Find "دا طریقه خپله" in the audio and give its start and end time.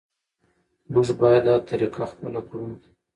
1.47-2.41